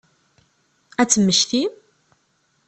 Ad 1.01 1.07
temmektim? 1.09 1.71